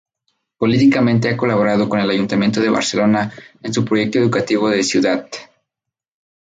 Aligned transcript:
Políticamente 0.57 1.29
ha 1.29 1.37
colaborado 1.37 1.87
con 1.87 1.99
el 1.99 2.09
ayuntamiento 2.09 2.59
de 2.59 2.71
Barcelona 2.71 3.31
en 3.61 3.71
su 3.71 3.85
Proyecto 3.85 4.17
Educativo 4.17 4.67
de 4.67 4.81
Ciutat. 4.83 5.35